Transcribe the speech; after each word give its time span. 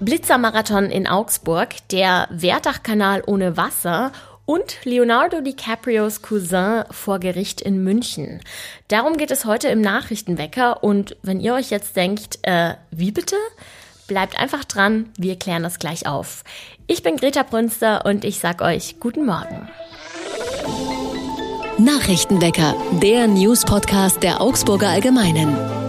Blitzermarathon 0.00 0.90
in 0.90 1.06
Augsburg, 1.06 1.68
der 1.90 2.26
Werdachkanal 2.30 3.22
ohne 3.26 3.58
Wasser 3.58 4.12
und 4.46 4.78
Leonardo 4.84 5.42
DiCaprios 5.42 6.22
Cousin 6.22 6.84
vor 6.90 7.18
Gericht 7.18 7.60
in 7.60 7.84
München. 7.84 8.40
Darum 8.88 9.18
geht 9.18 9.30
es 9.30 9.44
heute 9.44 9.68
im 9.68 9.82
Nachrichtenwecker 9.82 10.82
und 10.82 11.16
wenn 11.22 11.38
ihr 11.38 11.54
euch 11.54 11.70
jetzt 11.70 11.96
denkt, 11.96 12.38
äh, 12.42 12.74
wie 12.90 13.12
bitte? 13.12 13.36
Bleibt 14.08 14.40
einfach 14.40 14.64
dran, 14.64 15.10
wir 15.18 15.38
klären 15.38 15.62
das 15.62 15.78
gleich 15.78 16.06
auf. 16.06 16.44
Ich 16.86 17.02
bin 17.02 17.16
Greta 17.16 17.42
Brünster 17.42 18.04
und 18.06 18.24
ich 18.24 18.40
sag 18.40 18.62
euch 18.62 18.98
guten 18.98 19.26
Morgen. 19.26 19.68
Nachrichtenwecker, 21.78 22.74
der 23.02 23.28
News-Podcast 23.28 24.22
der 24.22 24.40
Augsburger 24.40 24.88
Allgemeinen. 24.88 25.79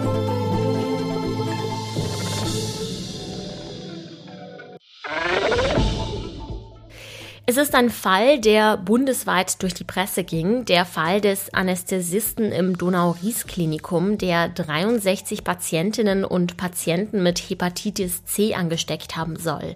Es 7.52 7.58
ist 7.58 7.76
ein 7.76 7.90
Fall, 7.90 8.40
der 8.40 8.78
bundesweit 8.78 9.62
durch 9.62 9.74
die 9.74 9.84
Presse 9.84 10.24
ging. 10.24 10.64
Der 10.64 10.86
Fall 10.86 11.20
des 11.20 11.54
Anästhesisten 11.54 12.50
im 12.54 12.78
Donau-Ries-Klinikum, 12.78 14.18
der 14.18 14.48
63 14.48 15.44
Patientinnen 15.44 16.24
und 16.24 16.56
Patienten 16.56 17.22
mit 17.24 17.40
Hepatitis 17.40 18.24
C 18.24 18.56
angesteckt 18.56 19.18
haben 19.18 19.36
soll. 19.36 19.76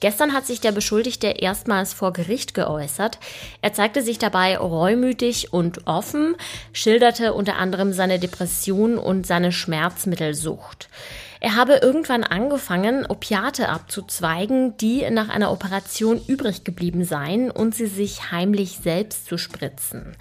Gestern 0.00 0.34
hat 0.34 0.44
sich 0.44 0.60
der 0.60 0.72
Beschuldigte 0.72 1.28
erstmals 1.28 1.94
vor 1.94 2.12
Gericht 2.12 2.52
geäußert. 2.52 3.18
Er 3.62 3.72
zeigte 3.72 4.02
sich 4.02 4.18
dabei 4.18 4.58
reumütig 4.58 5.54
und 5.54 5.86
offen, 5.86 6.36
schilderte 6.74 7.32
unter 7.32 7.56
anderem 7.56 7.94
seine 7.94 8.18
Depression 8.18 8.98
und 8.98 9.26
seine 9.26 9.52
Schmerzmittelsucht. 9.52 10.90
Er 11.40 11.56
habe 11.56 11.76
irgendwann 11.76 12.24
angefangen, 12.24 13.06
Opiate 13.06 13.68
abzuzweigen, 13.68 14.76
die 14.78 15.08
nach 15.10 15.28
einer 15.28 15.52
Operation 15.52 16.20
übrig 16.26 16.64
geblieben 16.64 17.04
seien 17.04 17.50
und 17.50 17.74
sie 17.74 17.86
sich 17.86 18.30
heimlich 18.30 18.78
selbst 18.82 19.26
zu 19.26 19.38
spritzen. 19.38 20.16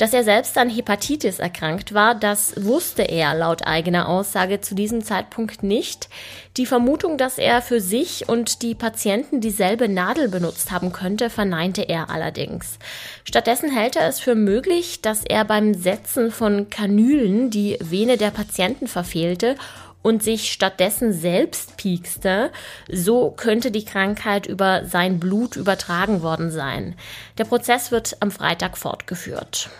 Dass 0.00 0.14
er 0.14 0.24
selbst 0.24 0.56
an 0.56 0.70
Hepatitis 0.70 1.40
erkrankt 1.40 1.92
war, 1.92 2.14
das 2.14 2.54
wusste 2.64 3.02
er 3.02 3.34
laut 3.34 3.66
eigener 3.66 4.08
Aussage 4.08 4.62
zu 4.62 4.74
diesem 4.74 5.04
Zeitpunkt 5.04 5.62
nicht. 5.62 6.08
Die 6.56 6.64
Vermutung, 6.64 7.18
dass 7.18 7.36
er 7.36 7.60
für 7.60 7.82
sich 7.82 8.26
und 8.26 8.62
die 8.62 8.74
Patienten 8.74 9.42
dieselbe 9.42 9.90
Nadel 9.90 10.30
benutzt 10.30 10.70
haben 10.70 10.92
könnte, 10.92 11.28
verneinte 11.28 11.82
er 11.82 12.08
allerdings. 12.08 12.78
Stattdessen 13.24 13.70
hält 13.70 13.94
er 13.94 14.08
es 14.08 14.20
für 14.20 14.34
möglich, 14.34 15.02
dass 15.02 15.22
er 15.22 15.44
beim 15.44 15.74
Setzen 15.74 16.30
von 16.32 16.70
Kanülen 16.70 17.50
die 17.50 17.76
Vene 17.80 18.16
der 18.16 18.30
Patienten 18.30 18.88
verfehlte 18.88 19.56
und 20.02 20.22
sich 20.22 20.50
stattdessen 20.50 21.12
selbst 21.12 21.76
piekste, 21.76 22.50
so 22.90 23.30
könnte 23.30 23.70
die 23.70 23.84
Krankheit 23.84 24.46
über 24.46 24.84
sein 24.84 25.20
Blut 25.20 25.56
übertragen 25.56 26.22
worden 26.22 26.50
sein. 26.50 26.94
Der 27.38 27.44
Prozess 27.44 27.90
wird 27.90 28.16
am 28.20 28.30
Freitag 28.30 28.78
fortgeführt. 28.78 29.70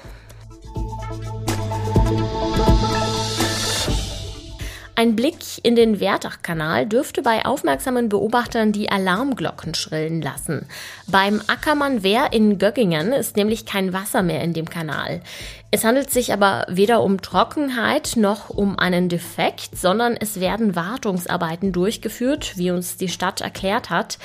Ein 5.01 5.17
Blick 5.17 5.39
in 5.63 5.77
den 5.77 5.99
Werdachkanal 5.99 6.85
dürfte 6.85 7.23
bei 7.23 7.47
aufmerksamen 7.47 8.11
Beobachtern 8.11 8.71
die 8.71 8.91
Alarmglocken 8.91 9.75
schrillen 9.75 10.21
lassen. 10.21 10.67
Beim 11.07 11.41
Ackermann 11.47 12.03
Wehr 12.03 12.35
in 12.35 12.59
Göggingen 12.59 13.15
ist 13.15 13.35
nämlich 13.35 13.65
kein 13.65 13.95
Wasser 13.95 14.21
mehr 14.21 14.43
in 14.43 14.53
dem 14.53 14.69
Kanal. 14.69 15.23
Es 15.71 15.85
handelt 15.85 16.11
sich 16.11 16.35
aber 16.35 16.67
weder 16.69 17.03
um 17.03 17.23
Trockenheit 17.23 18.17
noch 18.17 18.51
um 18.51 18.79
einen 18.79 19.09
Defekt, 19.09 19.71
sondern 19.75 20.19
es 20.21 20.39
werden 20.39 20.77
Wartungsarbeiten 20.77 21.73
durchgeführt, 21.73 22.59
wie 22.59 22.71
uns 22.71 22.99
die 22.99 23.09
Stadt 23.09 23.41
erklärt 23.41 23.89
hat. 23.89 24.19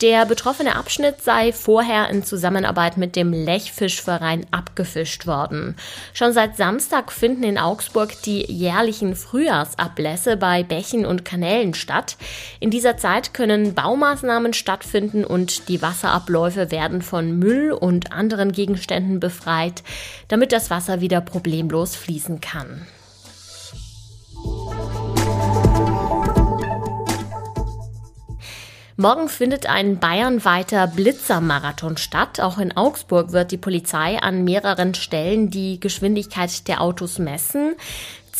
Der 0.00 0.24
betroffene 0.24 0.76
Abschnitt 0.76 1.20
sei 1.20 1.52
vorher 1.52 2.08
in 2.08 2.24
Zusammenarbeit 2.24 2.96
mit 2.96 3.16
dem 3.16 3.34
Lechfischverein 3.34 4.46
abgefischt 4.50 5.26
worden. 5.26 5.76
Schon 6.14 6.32
seit 6.32 6.56
Samstag 6.56 7.12
finden 7.12 7.42
in 7.42 7.58
Augsburg 7.58 8.22
die 8.22 8.50
jährlichen 8.50 9.14
Frühjahrsablässe 9.14 10.38
bei 10.38 10.62
Bächen 10.62 11.04
und 11.04 11.26
Kanälen 11.26 11.74
statt. 11.74 12.16
In 12.60 12.70
dieser 12.70 12.96
Zeit 12.96 13.34
können 13.34 13.74
Baumaßnahmen 13.74 14.54
stattfinden 14.54 15.22
und 15.22 15.68
die 15.68 15.82
Wasserabläufe 15.82 16.70
werden 16.70 17.02
von 17.02 17.38
Müll 17.38 17.70
und 17.70 18.10
anderen 18.10 18.52
Gegenständen 18.52 19.20
befreit, 19.20 19.82
damit 20.28 20.52
das 20.52 20.70
Wasser 20.70 21.02
wieder 21.02 21.20
problemlos 21.20 21.94
fließen 21.94 22.40
kann. 22.40 22.86
Morgen 29.00 29.30
findet 29.30 29.64
ein 29.64 29.98
bayernweiter 29.98 30.86
Blitzermarathon 30.86 31.96
statt. 31.96 32.38
Auch 32.38 32.58
in 32.58 32.76
Augsburg 32.76 33.32
wird 33.32 33.50
die 33.50 33.56
Polizei 33.56 34.18
an 34.18 34.44
mehreren 34.44 34.92
Stellen 34.92 35.48
die 35.48 35.80
Geschwindigkeit 35.80 36.68
der 36.68 36.82
Autos 36.82 37.18
messen. 37.18 37.76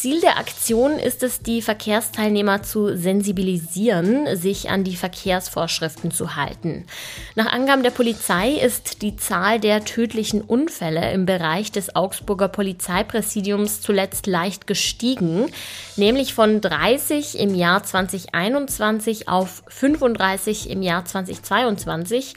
Ziel 0.00 0.22
der 0.22 0.38
Aktion 0.38 0.92
ist 0.92 1.22
es, 1.22 1.42
die 1.42 1.60
Verkehrsteilnehmer 1.60 2.62
zu 2.62 2.96
sensibilisieren, 2.96 4.34
sich 4.34 4.70
an 4.70 4.82
die 4.82 4.96
Verkehrsvorschriften 4.96 6.10
zu 6.10 6.36
halten. 6.36 6.86
Nach 7.34 7.52
Angaben 7.52 7.82
der 7.82 7.90
Polizei 7.90 8.52
ist 8.52 9.02
die 9.02 9.16
Zahl 9.16 9.60
der 9.60 9.84
tödlichen 9.84 10.40
Unfälle 10.40 11.12
im 11.12 11.26
Bereich 11.26 11.70
des 11.70 11.94
Augsburger 11.96 12.48
Polizeipräsidiums 12.48 13.82
zuletzt 13.82 14.26
leicht 14.26 14.66
gestiegen, 14.66 15.52
nämlich 15.96 16.32
von 16.32 16.62
30 16.62 17.38
im 17.38 17.54
Jahr 17.54 17.82
2021 17.82 19.28
auf 19.28 19.62
35 19.68 20.70
im 20.70 20.80
Jahr 20.80 21.04
2022. 21.04 22.32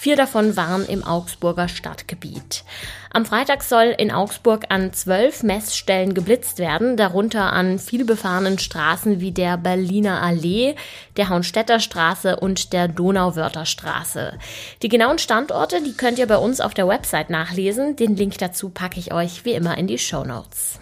Vier 0.00 0.14
davon 0.14 0.56
waren 0.56 0.86
im 0.86 1.02
Augsburger 1.02 1.66
Stadtgebiet. 1.66 2.62
Am 3.10 3.26
Freitag 3.26 3.64
soll 3.64 3.92
in 3.98 4.12
Augsburg 4.12 4.66
an 4.68 4.92
zwölf 4.92 5.42
Messstellen 5.42 6.14
geblitzt 6.14 6.60
werden, 6.60 6.96
darunter 6.96 7.52
an 7.52 7.80
vielbefahrenen 7.80 8.60
Straßen 8.60 9.18
wie 9.18 9.32
der 9.32 9.56
Berliner 9.56 10.22
Allee, 10.22 10.76
der 11.16 11.30
Haunstädter 11.30 11.80
Straße 11.80 12.36
und 12.36 12.72
der 12.72 12.86
Donauwörther 12.86 13.66
Straße. 13.66 14.38
Die 14.82 14.88
genauen 14.88 15.18
Standorte, 15.18 15.82
die 15.82 15.94
könnt 15.94 16.20
ihr 16.20 16.28
bei 16.28 16.38
uns 16.38 16.60
auf 16.60 16.74
der 16.74 16.86
Website 16.86 17.28
nachlesen. 17.28 17.96
Den 17.96 18.14
Link 18.14 18.38
dazu 18.38 18.68
packe 18.68 19.00
ich 19.00 19.12
euch 19.12 19.44
wie 19.44 19.54
immer 19.54 19.76
in 19.78 19.88
die 19.88 19.98
Show 19.98 20.22
Notes. 20.22 20.78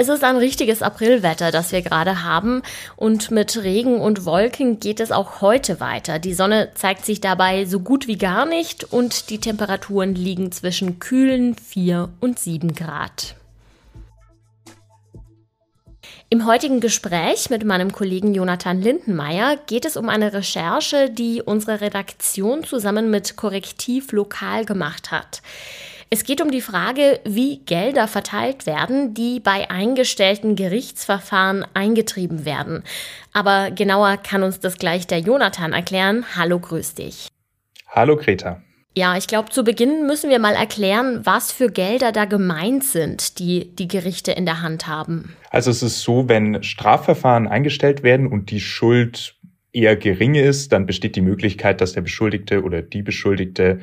Es 0.00 0.08
ist 0.08 0.22
ein 0.22 0.36
richtiges 0.36 0.80
Aprilwetter, 0.80 1.50
das 1.50 1.72
wir 1.72 1.82
gerade 1.82 2.22
haben 2.22 2.62
und 2.94 3.32
mit 3.32 3.56
Regen 3.56 4.00
und 4.00 4.24
Wolken 4.24 4.78
geht 4.78 5.00
es 5.00 5.10
auch 5.10 5.40
heute 5.40 5.80
weiter. 5.80 6.20
Die 6.20 6.34
Sonne 6.34 6.68
zeigt 6.74 7.04
sich 7.04 7.20
dabei 7.20 7.64
so 7.64 7.80
gut 7.80 8.06
wie 8.06 8.16
gar 8.16 8.46
nicht 8.46 8.84
und 8.92 9.28
die 9.28 9.40
Temperaturen 9.40 10.14
liegen 10.14 10.52
zwischen 10.52 11.00
kühlen 11.00 11.56
4 11.56 12.10
und 12.20 12.38
7 12.38 12.76
Grad. 12.76 13.34
Im 16.30 16.46
heutigen 16.46 16.78
Gespräch 16.78 17.50
mit 17.50 17.64
meinem 17.64 17.90
Kollegen 17.90 18.34
Jonathan 18.34 18.80
Lindenmeier 18.80 19.56
geht 19.66 19.84
es 19.84 19.96
um 19.96 20.08
eine 20.08 20.32
Recherche, 20.32 21.10
die 21.10 21.42
unsere 21.42 21.80
Redaktion 21.80 22.62
zusammen 22.62 23.10
mit 23.10 23.34
Korrektiv 23.34 24.12
lokal 24.12 24.64
gemacht 24.64 25.10
hat. 25.10 25.42
Es 26.10 26.24
geht 26.24 26.40
um 26.40 26.50
die 26.50 26.62
Frage, 26.62 27.20
wie 27.26 27.58
Gelder 27.66 28.08
verteilt 28.08 28.64
werden, 28.64 29.12
die 29.12 29.40
bei 29.40 29.70
eingestellten 29.70 30.56
Gerichtsverfahren 30.56 31.66
eingetrieben 31.74 32.46
werden. 32.46 32.82
Aber 33.34 33.70
genauer 33.70 34.16
kann 34.16 34.42
uns 34.42 34.58
das 34.58 34.78
gleich 34.78 35.06
der 35.06 35.18
Jonathan 35.18 35.74
erklären. 35.74 36.24
Hallo, 36.34 36.58
grüß 36.60 36.94
dich. 36.94 37.28
Hallo, 37.88 38.16
Greta. 38.16 38.62
Ja, 38.96 39.18
ich 39.18 39.26
glaube, 39.26 39.50
zu 39.50 39.64
Beginn 39.64 40.06
müssen 40.06 40.30
wir 40.30 40.38
mal 40.38 40.54
erklären, 40.54 41.20
was 41.24 41.52
für 41.52 41.70
Gelder 41.70 42.10
da 42.10 42.24
gemeint 42.24 42.84
sind, 42.84 43.38
die 43.38 43.76
die 43.76 43.86
Gerichte 43.86 44.32
in 44.32 44.46
der 44.46 44.62
Hand 44.62 44.86
haben. 44.86 45.36
Also 45.50 45.70
es 45.70 45.82
ist 45.82 46.00
so, 46.00 46.26
wenn 46.26 46.62
Strafverfahren 46.62 47.46
eingestellt 47.46 48.02
werden 48.02 48.26
und 48.26 48.50
die 48.50 48.60
Schuld 48.60 49.36
eher 49.72 49.94
gering 49.94 50.34
ist, 50.34 50.72
dann 50.72 50.86
besteht 50.86 51.16
die 51.16 51.20
Möglichkeit, 51.20 51.82
dass 51.82 51.92
der 51.92 52.00
Beschuldigte 52.00 52.62
oder 52.62 52.80
die 52.80 53.02
Beschuldigte 53.02 53.80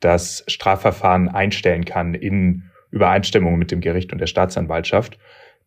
das 0.00 0.44
Strafverfahren 0.46 1.28
einstellen 1.28 1.84
kann 1.84 2.14
in 2.14 2.70
Übereinstimmung 2.90 3.58
mit 3.58 3.70
dem 3.70 3.80
Gericht 3.80 4.12
und 4.12 4.18
der 4.18 4.26
Staatsanwaltschaft, 4.26 5.18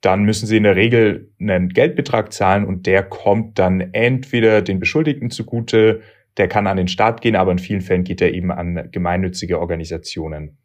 dann 0.02 0.24
müssen 0.24 0.48
sie 0.48 0.58
in 0.58 0.64
der 0.64 0.76
Regel 0.76 1.32
einen 1.40 1.70
Geldbetrag 1.70 2.32
zahlen 2.32 2.66
und 2.66 2.86
der 2.86 3.04
kommt 3.04 3.60
dann 3.60 3.82
entweder 3.94 4.62
den 4.62 4.80
Beschuldigten 4.80 5.30
zugute, 5.30 6.02
der 6.38 6.48
kann 6.48 6.68
an 6.68 6.78
den 6.78 6.88
Staat 6.88 7.22
gehen, 7.22 7.36
aber 7.36 7.52
in 7.52 7.60
vielen 7.60 7.82
Fällen 7.82 8.06
geht 8.06 8.22
er 8.22 8.34
eben 8.34 8.52
an 8.52 8.90
gemeinnützige 8.92 9.60
Organisationen. 9.60 10.58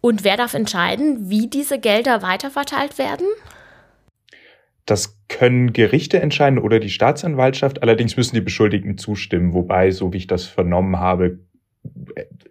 Und 0.00 0.24
wer 0.24 0.36
darf 0.36 0.52
entscheiden, 0.52 1.30
wie 1.30 1.48
diese 1.48 1.78
Gelder 1.78 2.20
weiterverteilt 2.20 2.98
werden? 2.98 3.26
Das 4.84 5.18
können 5.28 5.72
Gerichte 5.72 6.20
entscheiden 6.20 6.58
oder 6.58 6.78
die 6.78 6.90
Staatsanwaltschaft. 6.90 7.82
Allerdings 7.82 8.18
müssen 8.18 8.34
die 8.34 8.42
Beschuldigten 8.42 8.98
zustimmen, 8.98 9.54
wobei, 9.54 9.90
so 9.90 10.12
wie 10.12 10.18
ich 10.18 10.26
das 10.26 10.44
vernommen 10.44 10.98
habe, 10.98 11.38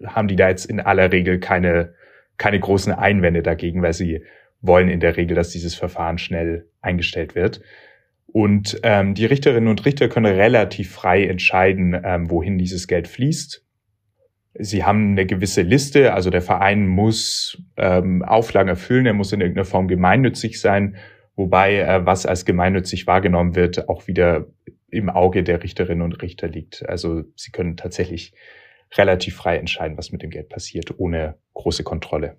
haben 0.05 0.27
die 0.27 0.35
da 0.35 0.49
jetzt 0.49 0.65
in 0.65 0.79
aller 0.79 1.11
Regel 1.11 1.39
keine, 1.39 1.93
keine 2.37 2.59
großen 2.59 2.93
Einwände 2.93 3.43
dagegen, 3.43 3.81
weil 3.81 3.93
sie 3.93 4.23
wollen 4.61 4.89
in 4.89 4.99
der 4.99 5.17
Regel, 5.17 5.35
dass 5.35 5.49
dieses 5.49 5.75
Verfahren 5.75 6.17
schnell 6.17 6.67
eingestellt 6.81 7.35
wird. 7.35 7.61
Und 8.27 8.79
ähm, 8.83 9.13
die 9.13 9.25
Richterinnen 9.25 9.69
und 9.69 9.85
Richter 9.85 10.09
können 10.09 10.25
relativ 10.25 10.91
frei 10.91 11.25
entscheiden, 11.25 11.99
ähm, 12.03 12.29
wohin 12.31 12.57
dieses 12.57 12.87
Geld 12.87 13.07
fließt. 13.07 13.63
Sie 14.55 14.83
haben 14.83 15.11
eine 15.11 15.25
gewisse 15.25 15.61
Liste, 15.61 16.13
also 16.13 16.29
der 16.29 16.41
Verein 16.41 16.87
muss 16.87 17.61
ähm, 17.77 18.23
Auflagen 18.23 18.69
erfüllen, 18.69 19.05
er 19.05 19.13
muss 19.13 19.33
in 19.33 19.41
irgendeiner 19.41 19.65
Form 19.65 19.87
gemeinnützig 19.87 20.59
sein, 20.59 20.95
wobei 21.35 21.79
äh, 21.79 22.05
was 22.05 22.25
als 22.25 22.45
gemeinnützig 22.45 23.05
wahrgenommen 23.07 23.55
wird, 23.55 23.89
auch 23.89 24.07
wieder 24.07 24.47
im 24.89 25.09
Auge 25.09 25.43
der 25.43 25.63
Richterinnen 25.63 26.03
und 26.03 26.21
Richter 26.21 26.47
liegt. 26.47 26.87
Also 26.87 27.23
sie 27.35 27.51
können 27.51 27.77
tatsächlich 27.77 28.33
relativ 28.97 29.35
frei 29.35 29.57
entscheiden, 29.57 29.97
was 29.97 30.11
mit 30.11 30.21
dem 30.21 30.29
Geld 30.29 30.49
passiert, 30.49 30.99
ohne 30.99 31.35
große 31.53 31.83
Kontrolle. 31.83 32.37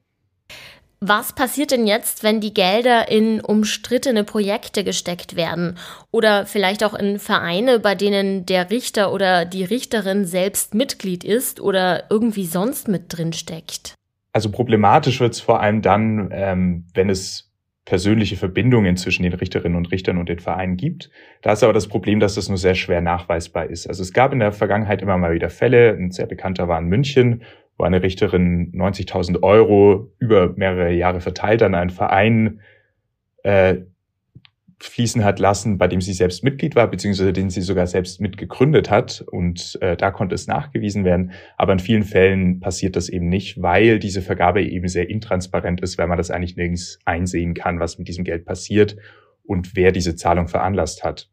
Was 1.07 1.35
passiert 1.35 1.71
denn 1.71 1.87
jetzt, 1.87 2.23
wenn 2.23 2.41
die 2.41 2.55
Gelder 2.55 3.11
in 3.11 3.43
umstrittene 3.43 4.25
Projekte 4.25 4.85
gesteckt 4.85 5.37
werden 5.37 5.77
oder 6.11 6.47
vielleicht 6.47 6.83
auch 6.83 6.95
in 6.95 7.19
Vereine, 7.19 7.79
bei 7.79 7.95
denen 7.95 8.47
der 8.47 8.71
Richter 8.71 9.13
oder 9.13 9.45
die 9.45 9.65
Richterin 9.65 10.25
selbst 10.25 10.75
Mitglied 10.75 11.23
ist 11.23 11.61
oder 11.61 12.05
irgendwie 12.09 12.47
sonst 12.47 12.89
mit 12.89 13.15
drin 13.15 13.35
steckt? 13.35 13.95
Also 14.33 14.51
problematisch 14.51 15.21
wird 15.21 15.35
es 15.35 15.41
vor 15.41 15.61
allem 15.61 15.83
dann, 15.83 16.31
ähm, 16.33 16.87
wenn 16.95 17.11
es 17.11 17.53
persönliche 17.85 18.37
Verbindungen 18.37 18.97
zwischen 18.97 19.25
den 19.25 19.35
Richterinnen 19.35 19.77
und 19.77 19.93
Richtern 19.93 20.19
und 20.19 20.29
den 20.29 20.39
Vereinen 20.39 20.77
gibt. 20.77 21.11
Da 21.43 21.53
ist 21.53 21.63
aber 21.63 21.75
das 21.75 21.87
Problem, 21.87 22.19
dass 22.19 22.35
das 22.35 22.49
nur 22.49 22.57
sehr 22.57 22.75
schwer 22.75 23.01
nachweisbar 23.01 23.67
ist. 23.67 23.87
Also 23.87 24.03
es 24.03 24.13
gab 24.13 24.33
in 24.33 24.39
der 24.39 24.53
Vergangenheit 24.53 25.03
immer 25.03 25.19
mal 25.19 25.35
wieder 25.35 25.51
Fälle, 25.51 25.93
ein 25.93 26.11
sehr 26.11 26.27
bekannter 26.27 26.67
war 26.67 26.79
in 26.79 26.87
München, 26.87 27.43
wo 27.77 27.85
eine 27.85 28.03
Richterin 28.03 28.73
90.000 28.73 29.43
Euro 29.43 30.13
über 30.19 30.55
mehrere 30.57 30.93
Jahre 30.93 31.21
verteilt 31.21 31.63
an 31.63 31.75
einen 31.75 31.91
Verein 31.91 32.61
äh, 33.43 33.77
fließen 34.85 35.25
hat 35.25 35.39
lassen, 35.39 35.79
bei 35.79 35.89
dem 35.89 36.01
sie 36.01 36.13
selbst 36.13 36.45
Mitglied 36.45 36.77
war, 36.77 36.89
beziehungsweise 36.89 37.33
den 37.33 37.51
sie 37.51 37.63
sogar 37.63 37.87
selbst 37.87 38.21
mitgegründet 38.21 38.91
hat. 38.91 39.25
Und 39.31 39.79
äh, 39.81 39.97
da 39.97 40.11
konnte 40.11 40.35
es 40.35 40.47
nachgewiesen 40.47 41.05
werden. 41.05 41.33
Aber 41.57 41.73
in 41.73 41.79
vielen 41.79 42.05
Fällen 42.05 42.61
passiert 42.61 42.97
das 42.97 43.09
eben 43.09 43.29
nicht, 43.29 43.61
weil 43.63 43.99
diese 43.99 44.23
Vergabe 44.23 44.63
eben 44.63 44.89
sehr 44.89 45.09
intransparent 45.09 45.81
ist, 45.81 45.99
weil 45.99 46.07
man 46.07 46.19
das 46.19 46.31
eigentlich 46.31 46.57
nirgends 46.57 46.99
einsehen 47.05 47.55
kann, 47.55 47.81
was 47.81 47.99
mit 47.99 48.09
diesem 48.09 48.25
Geld 48.25 48.45
passiert 48.45 48.97
und 49.45 49.77
wer 49.77 49.93
diese 49.93 50.17
Zahlung 50.17 50.49
veranlasst 50.49 51.05
hat. 51.05 51.31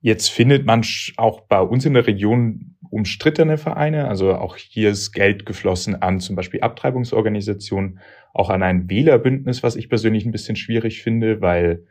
Jetzt 0.00 0.30
findet 0.30 0.66
man 0.66 0.84
auch 1.16 1.42
bei 1.42 1.60
uns 1.60 1.86
in 1.86 1.94
der 1.94 2.06
Region 2.08 2.76
umstrittene 2.90 3.56
Vereine. 3.56 4.08
Also 4.08 4.34
auch 4.34 4.56
hier 4.56 4.90
ist 4.90 5.12
Geld 5.12 5.46
geflossen 5.46 6.02
an 6.02 6.20
zum 6.20 6.36
Beispiel 6.36 6.60
Abtreibungsorganisationen, 6.60 8.00
auch 8.34 8.50
an 8.50 8.62
ein 8.62 8.90
Wählerbündnis, 8.90 9.62
was 9.62 9.76
ich 9.76 9.88
persönlich 9.88 10.26
ein 10.26 10.32
bisschen 10.32 10.56
schwierig 10.56 11.02
finde, 11.02 11.40
weil 11.40 11.86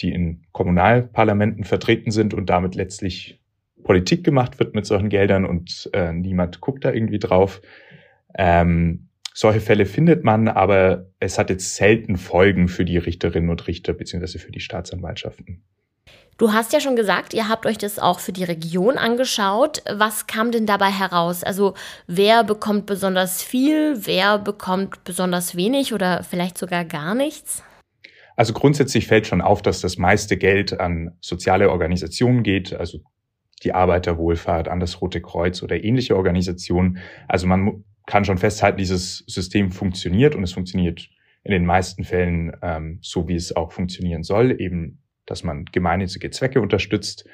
die 0.00 0.12
in 0.12 0.42
Kommunalparlamenten 0.52 1.64
vertreten 1.64 2.10
sind 2.10 2.34
und 2.34 2.46
damit 2.50 2.74
letztlich 2.74 3.40
Politik 3.82 4.24
gemacht 4.24 4.58
wird 4.58 4.74
mit 4.74 4.86
solchen 4.86 5.08
Geldern 5.08 5.44
und 5.44 5.90
äh, 5.92 6.12
niemand 6.12 6.60
guckt 6.60 6.84
da 6.84 6.92
irgendwie 6.92 7.18
drauf. 7.18 7.60
Ähm, 8.36 9.08
solche 9.34 9.60
Fälle 9.60 9.86
findet 9.86 10.24
man, 10.24 10.48
aber 10.48 11.06
es 11.18 11.38
hat 11.38 11.50
jetzt 11.50 11.74
selten 11.76 12.16
Folgen 12.16 12.68
für 12.68 12.84
die 12.84 12.98
Richterinnen 12.98 13.50
und 13.50 13.66
Richter 13.66 13.92
beziehungsweise 13.92 14.38
für 14.38 14.52
die 14.52 14.60
Staatsanwaltschaften. 14.60 15.62
Du 16.38 16.52
hast 16.52 16.72
ja 16.72 16.80
schon 16.80 16.96
gesagt, 16.96 17.34
ihr 17.34 17.48
habt 17.48 17.66
euch 17.66 17.78
das 17.78 17.98
auch 17.98 18.18
für 18.18 18.32
die 18.32 18.44
Region 18.44 18.98
angeschaut. 18.98 19.82
Was 19.90 20.26
kam 20.26 20.50
denn 20.50 20.66
dabei 20.66 20.90
heraus? 20.90 21.44
Also 21.44 21.74
wer 22.06 22.42
bekommt 22.42 22.86
besonders 22.86 23.42
viel, 23.42 24.06
wer 24.06 24.38
bekommt 24.38 25.04
besonders 25.04 25.56
wenig 25.56 25.94
oder 25.94 26.24
vielleicht 26.24 26.58
sogar 26.58 26.84
gar 26.84 27.14
nichts? 27.14 27.62
Also 28.36 28.52
grundsätzlich 28.52 29.06
fällt 29.06 29.26
schon 29.26 29.40
auf, 29.40 29.62
dass 29.62 29.80
das 29.80 29.98
meiste 29.98 30.36
Geld 30.36 30.78
an 30.78 31.16
soziale 31.20 31.70
Organisationen 31.70 32.42
geht, 32.42 32.72
also 32.72 33.00
die 33.62 33.74
Arbeiterwohlfahrt, 33.74 34.68
an 34.68 34.80
das 34.80 35.00
Rote 35.00 35.20
Kreuz 35.20 35.62
oder 35.62 35.82
ähnliche 35.82 36.16
Organisationen. 36.16 36.98
Also 37.28 37.46
man 37.46 37.84
kann 38.06 38.24
schon 38.24 38.38
festhalten, 38.38 38.78
dieses 38.78 39.18
System 39.26 39.70
funktioniert 39.70 40.34
und 40.34 40.42
es 40.42 40.52
funktioniert 40.52 41.08
in 41.44 41.52
den 41.52 41.66
meisten 41.66 42.04
Fällen 42.04 42.56
ähm, 42.62 42.98
so, 43.02 43.28
wie 43.28 43.34
es 43.34 43.54
auch 43.54 43.72
funktionieren 43.72 44.22
soll, 44.22 44.60
eben 44.60 45.02
dass 45.26 45.44
man 45.44 45.64
gemeinnützige 45.66 46.30
Zwecke 46.30 46.60
unterstützt. 46.60 47.28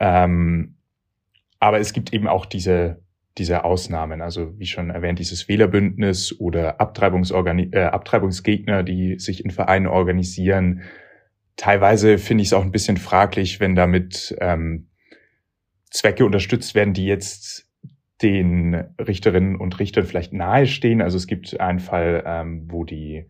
Ähm, 0.00 0.76
aber 1.60 1.80
es 1.80 1.92
gibt 1.92 2.12
eben 2.12 2.28
auch 2.28 2.46
diese, 2.46 3.02
diese 3.38 3.64
Ausnahmen, 3.64 4.22
also 4.22 4.58
wie 4.58 4.66
schon 4.66 4.90
erwähnt, 4.90 5.18
dieses 5.18 5.48
Wählerbündnis 5.48 6.38
oder 6.38 6.80
Abtreibungsorgani 6.80 7.70
äh, 7.72 7.84
Abtreibungsgegner, 7.84 8.82
die 8.82 9.18
sich 9.18 9.44
in 9.44 9.50
Vereinen 9.50 9.86
organisieren. 9.86 10.82
Teilweise 11.56 12.18
finde 12.18 12.42
ich 12.42 12.48
es 12.48 12.52
auch 12.52 12.62
ein 12.62 12.72
bisschen 12.72 12.96
fraglich, 12.96 13.58
wenn 13.58 13.74
damit 13.74 14.36
ähm, 14.40 14.88
Zwecke 15.90 16.24
unterstützt 16.24 16.74
werden, 16.74 16.94
die 16.94 17.06
jetzt 17.06 17.68
den 18.22 18.74
Richterinnen 18.98 19.56
und 19.56 19.78
Richtern 19.78 20.04
vielleicht 20.04 20.32
nahestehen. 20.32 21.02
Also 21.02 21.16
es 21.16 21.26
gibt 21.26 21.58
einen 21.60 21.80
Fall, 21.80 22.22
ähm, 22.26 22.66
wo 22.70 22.84
die 22.84 23.28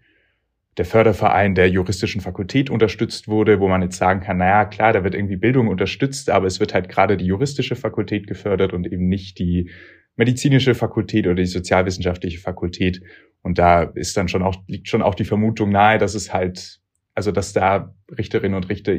der 0.76 0.84
Förderverein 0.84 1.54
der 1.54 1.68
juristischen 1.68 2.20
Fakultät 2.20 2.68
unterstützt 2.68 3.28
wurde, 3.28 3.60
wo 3.60 3.68
man 3.68 3.82
jetzt 3.82 3.96
sagen 3.96 4.20
kann, 4.20 4.38
naja, 4.38 4.64
klar, 4.64 4.92
da 4.92 5.04
wird 5.04 5.14
irgendwie 5.14 5.36
Bildung 5.36 5.68
unterstützt, 5.68 6.30
aber 6.30 6.46
es 6.46 6.58
wird 6.58 6.74
halt 6.74 6.88
gerade 6.88 7.16
die 7.16 7.26
juristische 7.26 7.76
Fakultät 7.76 8.26
gefördert 8.26 8.72
und 8.72 8.90
eben 8.90 9.08
nicht 9.08 9.38
die 9.38 9.70
medizinische 10.16 10.74
Fakultät 10.74 11.26
oder 11.26 11.36
die 11.36 11.46
sozialwissenschaftliche 11.46 12.40
Fakultät. 12.40 13.02
Und 13.42 13.58
da 13.58 13.82
ist 13.82 14.16
dann 14.16 14.28
schon 14.28 14.42
auch, 14.42 14.56
liegt 14.66 14.88
schon 14.88 15.02
auch 15.02 15.14
die 15.14 15.24
Vermutung 15.24 15.70
nahe, 15.70 15.98
dass 15.98 16.14
es 16.14 16.32
halt, 16.32 16.80
also 17.14 17.30
dass 17.30 17.52
da 17.52 17.94
Richterinnen 18.16 18.56
und 18.56 18.68
Richter 18.68 18.98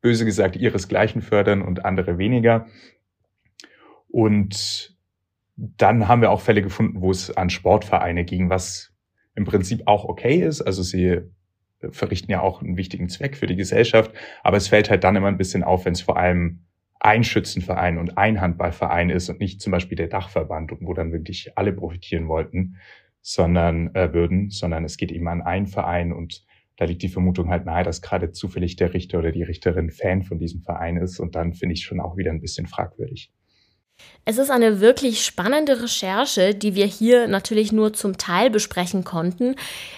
böse 0.00 0.24
gesagt 0.24 0.56
ihresgleichen 0.56 1.22
fördern 1.22 1.62
und 1.62 1.84
andere 1.84 2.18
weniger. 2.18 2.66
Und 4.08 4.96
dann 5.56 6.08
haben 6.08 6.22
wir 6.22 6.30
auch 6.30 6.40
Fälle 6.40 6.62
gefunden, 6.62 7.00
wo 7.00 7.10
es 7.10 7.36
an 7.36 7.50
Sportvereine 7.50 8.24
ging, 8.24 8.48
was 8.48 8.92
im 9.38 9.44
Prinzip 9.44 9.82
auch 9.86 10.04
okay 10.04 10.42
ist. 10.42 10.60
Also 10.60 10.82
sie 10.82 11.20
verrichten 11.90 12.30
ja 12.30 12.40
auch 12.40 12.60
einen 12.60 12.76
wichtigen 12.76 13.08
Zweck 13.08 13.36
für 13.36 13.46
die 13.46 13.56
Gesellschaft. 13.56 14.12
Aber 14.42 14.56
es 14.56 14.68
fällt 14.68 14.90
halt 14.90 15.04
dann 15.04 15.16
immer 15.16 15.28
ein 15.28 15.38
bisschen 15.38 15.62
auf, 15.62 15.84
wenn 15.84 15.92
es 15.92 16.02
vor 16.02 16.18
allem 16.18 16.64
ein 17.00 17.22
Schützenverein 17.22 17.98
und 17.98 18.18
ein 18.18 18.40
Handballverein 18.40 19.10
ist 19.10 19.28
und 19.28 19.38
nicht 19.38 19.60
zum 19.60 19.70
Beispiel 19.70 19.96
der 19.96 20.08
Dachverband, 20.08 20.72
wo 20.80 20.92
dann 20.92 21.12
wirklich 21.12 21.56
alle 21.56 21.72
profitieren 21.72 22.26
wollten, 22.26 22.76
sondern 23.22 23.94
äh, 23.94 24.12
würden, 24.12 24.50
sondern 24.50 24.84
es 24.84 24.96
geht 24.96 25.12
eben 25.12 25.28
an 25.28 25.40
einen 25.40 25.68
Verein 25.68 26.12
und 26.12 26.44
da 26.76 26.84
liegt 26.84 27.02
die 27.02 27.08
Vermutung 27.08 27.50
halt 27.50 27.64
nahe, 27.64 27.84
dass 27.84 28.02
gerade 28.02 28.32
zufällig 28.32 28.74
der 28.74 28.94
Richter 28.94 29.20
oder 29.20 29.30
die 29.30 29.44
Richterin 29.44 29.90
Fan 29.90 30.22
von 30.22 30.40
diesem 30.40 30.62
Verein 30.62 30.96
ist 30.96 31.20
und 31.20 31.36
dann 31.36 31.54
finde 31.54 31.74
ich 31.74 31.84
schon 31.84 32.00
auch 32.00 32.16
wieder 32.16 32.32
ein 32.32 32.40
bisschen 32.40 32.66
fragwürdig. 32.66 33.32
Es 34.24 34.36
ist 34.36 34.50
eine 34.50 34.80
wirklich 34.80 35.24
spannende 35.24 35.82
Recherche, 35.82 36.54
die 36.54 36.74
wir 36.74 36.84
hier 36.84 37.28
natürlich 37.28 37.72
nur 37.72 37.94
zum 37.94 38.18
Teil 38.18 38.50
besprechen 38.50 39.02
konnten. 39.02 39.56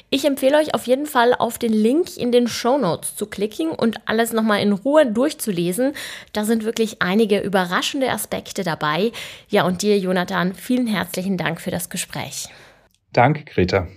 Ich 0.09 0.25
empfehle 0.25 0.57
euch 0.57 0.73
auf 0.73 0.87
jeden 0.87 1.07
Fall 1.07 1.35
auf 1.35 1.59
den 1.59 1.73
Link 1.73 2.17
in 2.17 2.31
den 2.31 2.47
Show 2.47 2.79
Notes 2.79 3.17
zu 3.17 3.27
klicken 3.27 3.71
und 3.71 3.97
alles 4.05 4.33
nochmal 4.33 4.63
in 4.63 4.73
Ruhe 4.73 5.05
durchzulesen. 5.05 5.95
Da 6.33 6.45
sind 6.45 6.65
wirklich 6.65 7.03
einige 7.03 7.41
überraschende 7.41 8.09
Aspekte 8.09 8.63
dabei. 8.63 9.11
Ja, 9.49 9.67
und 9.67 9.83
dir, 9.83 9.99
Jonathan, 9.99 10.55
vielen 10.55 10.87
herzlichen 10.87 11.37
Dank 11.37 11.61
für 11.61 11.73
das 11.73 11.91
Gespräch. 11.91 12.47
Danke, 13.13 13.45
Greta. 13.45 13.89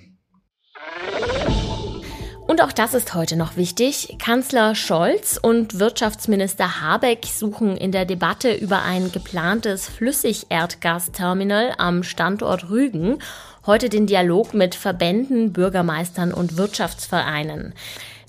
Und 2.53 2.61
auch 2.61 2.71
das 2.71 2.93
ist 2.93 3.15
heute 3.15 3.35
noch 3.35 3.57
wichtig. 3.57 4.15
Kanzler 4.19 4.75
Scholz 4.75 5.39
und 5.41 5.79
Wirtschaftsminister 5.79 6.81
Habeck 6.81 7.25
suchen 7.25 7.75
in 7.75 7.91
der 7.91 8.05
Debatte 8.05 8.53
über 8.53 8.83
ein 8.83 9.11
geplantes 9.11 9.89
Flüssigerdgasterminal 9.89 11.73
am 11.79 12.03
Standort 12.03 12.69
Rügen 12.69 13.17
heute 13.65 13.89
den 13.89 14.05
Dialog 14.05 14.53
mit 14.53 14.75
Verbänden, 14.75 15.51
Bürgermeistern 15.51 16.31
und 16.31 16.55
Wirtschaftsvereinen. 16.55 17.73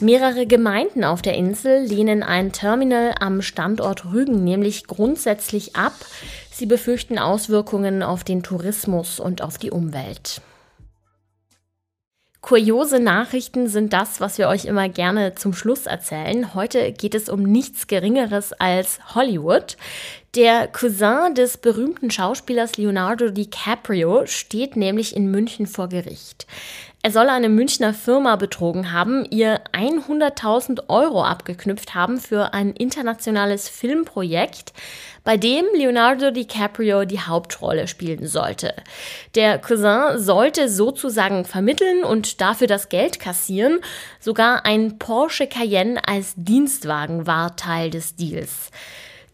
Mehrere 0.01 0.47
Gemeinden 0.47 1.05
auf 1.05 1.21
der 1.21 1.35
Insel 1.35 1.85
lehnen 1.85 2.23
ein 2.23 2.51
Terminal 2.51 3.15
am 3.21 3.43
Standort 3.43 4.07
Rügen 4.07 4.43
nämlich 4.43 4.87
grundsätzlich 4.87 5.77
ab. 5.77 5.93
Sie 6.51 6.65
befürchten 6.65 7.19
Auswirkungen 7.19 8.03
auf 8.03 8.25
den 8.25 8.43
Tourismus 8.43 9.21
und 9.21 9.43
auf 9.43 9.59
die 9.59 9.71
Umwelt. 9.71 10.41
Kuriose 12.45 13.01
Nachrichten 13.01 13.69
sind 13.69 13.95
das, 13.95 14.21
was 14.21 14.37
wir 14.37 14.49
euch 14.49 14.67
immer 14.67 14.91
gerne 14.91 15.35
zum 15.35 15.55
Schluss 15.55 15.87
erzählen. 15.87 16.53
Heute 16.53 16.93
geht 16.93 17.15
es 17.15 17.31
um 17.31 17.43
nichts 17.43 17.87
Geringeres 17.87 18.53
als 18.53 19.15
Hollywood. 19.15 19.79
Der 20.35 20.69
Cousin 20.69 21.35
des 21.35 21.57
berühmten 21.57 22.11
Schauspielers 22.11 22.77
Leonardo 22.77 23.31
DiCaprio 23.31 24.27
steht 24.27 24.77
nämlich 24.77 25.17
in 25.17 25.31
München 25.31 25.67
vor 25.67 25.89
Gericht. 25.89 26.47
Er 27.05 27.11
soll 27.11 27.29
eine 27.29 27.51
Münchner 27.51 27.93
Firma 27.93 28.37
betrogen 28.37 28.91
haben, 28.91 29.27
ihr 29.29 29.61
100.000 29.75 30.89
Euro 30.89 31.23
abgeknüpft 31.23 31.95
haben 31.95 32.19
für 32.19 32.55
ein 32.55 32.73
internationales 32.73 33.69
Filmprojekt, 33.69 34.73
bei 35.23 35.37
dem 35.37 35.67
Leonardo 35.75 36.31
DiCaprio 36.31 37.05
die 37.05 37.21
Hauptrolle 37.21 37.89
spielen 37.89 38.27
sollte. 38.27 38.73
Der 39.35 39.59
Cousin 39.59 40.19
sollte 40.19 40.71
sozusagen 40.71 41.45
vermitteln 41.45 42.05
und 42.05 42.41
dafür 42.41 42.69
das 42.69 42.89
Geld 42.89 43.21
kassieren. 43.21 43.81
Sogar 44.19 44.65
ein 44.65 44.99
Porsche 44.99 45.47
Cayenne 45.47 46.09
als 46.09 46.33
Dienstwagen 46.37 47.27
war 47.27 47.55
Teil 47.55 47.91
des 47.91 48.17
Deals. 48.17 48.71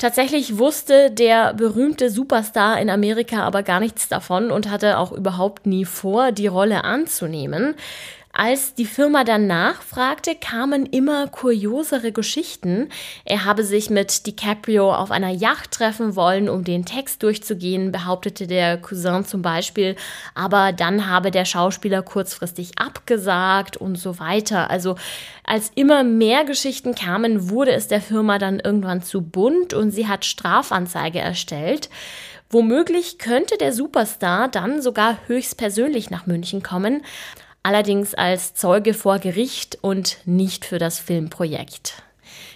Tatsächlich 0.00 0.56
wusste 0.56 1.10
der 1.10 1.52
berühmte 1.52 2.08
Superstar 2.08 2.80
in 2.80 2.88
Amerika 2.88 3.42
aber 3.42 3.62
gar 3.62 3.80
nichts 3.80 4.08
davon 4.08 4.50
und 4.50 4.70
hatte 4.70 4.96
auch 4.96 5.12
überhaupt 5.12 5.66
nie 5.66 5.84
vor, 5.84 6.32
die 6.32 6.46
Rolle 6.46 6.84
anzunehmen. 6.84 7.74
Als 8.42 8.72
die 8.72 8.86
Firma 8.86 9.22
dann 9.22 9.46
nachfragte, 9.46 10.34
kamen 10.34 10.86
immer 10.86 11.28
kuriosere 11.28 12.10
Geschichten. 12.10 12.88
Er 13.26 13.44
habe 13.44 13.64
sich 13.64 13.90
mit 13.90 14.26
DiCaprio 14.26 14.94
auf 14.94 15.10
einer 15.10 15.28
Yacht 15.28 15.72
treffen 15.72 16.16
wollen, 16.16 16.48
um 16.48 16.64
den 16.64 16.86
Text 16.86 17.22
durchzugehen, 17.22 17.92
behauptete 17.92 18.46
der 18.46 18.78
Cousin 18.78 19.26
zum 19.26 19.42
Beispiel. 19.42 19.94
Aber 20.34 20.72
dann 20.72 21.06
habe 21.06 21.30
der 21.30 21.44
Schauspieler 21.44 22.00
kurzfristig 22.00 22.78
abgesagt 22.78 23.76
und 23.76 23.96
so 23.96 24.18
weiter. 24.18 24.70
Also 24.70 24.94
als 25.44 25.70
immer 25.74 26.02
mehr 26.02 26.44
Geschichten 26.44 26.94
kamen, 26.94 27.50
wurde 27.50 27.72
es 27.72 27.88
der 27.88 28.00
Firma 28.00 28.38
dann 28.38 28.58
irgendwann 28.58 29.02
zu 29.02 29.20
bunt 29.20 29.74
und 29.74 29.90
sie 29.90 30.08
hat 30.08 30.24
Strafanzeige 30.24 31.18
erstellt. 31.18 31.90
Womöglich 32.48 33.18
könnte 33.18 33.58
der 33.58 33.74
Superstar 33.74 34.48
dann 34.48 34.80
sogar 34.80 35.18
höchstpersönlich 35.26 36.08
nach 36.08 36.26
München 36.26 36.62
kommen 36.62 37.02
allerdings 37.62 38.14
als 38.14 38.54
Zeuge 38.54 38.94
vor 38.94 39.18
Gericht 39.18 39.78
und 39.82 40.18
nicht 40.24 40.64
für 40.64 40.78
das 40.78 40.98
Filmprojekt. 40.98 42.02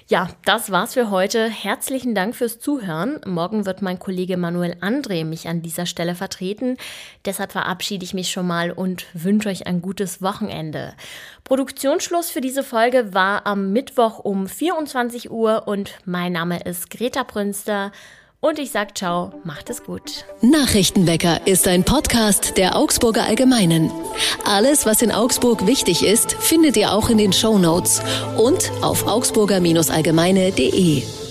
Ja, 0.07 0.29
das 0.45 0.71
war's 0.71 0.93
für 0.93 1.11
heute. 1.11 1.49
Herzlichen 1.49 2.15
Dank 2.15 2.37
fürs 2.37 2.61
Zuhören. 2.61 3.21
Morgen 3.25 3.65
wird 3.65 3.81
mein 3.81 3.99
Kollege 3.99 4.37
Manuel 4.37 4.75
André 4.83 5.25
mich 5.25 5.49
an 5.49 5.63
dieser 5.63 5.87
Stelle 5.87 6.15
vertreten. 6.15 6.77
Deshalb 7.25 7.53
verabschiede 7.53 8.05
ich 8.05 8.13
mich 8.13 8.31
schon 8.31 8.47
mal 8.47 8.71
und 8.71 9.07
wünsche 9.15 9.49
euch 9.49 9.67
ein 9.67 9.81
gutes 9.81 10.21
Wochenende. 10.21 10.93
Produktionsschluss 11.45 12.31
für 12.31 12.43
diese 12.43 12.63
Folge 12.63 13.15
war 13.15 13.47
am 13.47 13.73
Mittwoch 13.73 14.19
um 14.19 14.47
24 14.47 15.31
Uhr 15.31 15.67
und 15.67 15.95
mein 16.05 16.33
Name 16.33 16.63
ist 16.63 16.91
Greta 16.91 17.23
Brünster. 17.23 17.91
Und 18.45 18.59
ich 18.59 18.73
sag 18.73 18.99
ciao, 18.99 19.33
macht 19.43 19.71
es 19.71 19.85
gut. 19.85 20.27
Nachrichtenwecker 20.43 21.47
ist 21.47 21.67
ein 21.67 21.83
Podcast 21.83 22.59
der 22.59 22.77
Augsburger 22.77 23.25
Allgemeinen. 23.25 23.91
Alles, 24.45 24.85
was 24.85 25.01
in 25.01 25.13
Augsburg 25.13 25.67
wichtig 25.67 26.05
ist, 26.05 26.33
findet 26.33 26.77
ihr 26.77 26.93
auch 26.93 27.09
in 27.09 27.17
den 27.17 27.33
Show 27.33 27.57
Notes 27.57 28.03
und 28.37 28.71
auf 28.83 29.07
augsburger-allgemeine.de. 29.07 31.24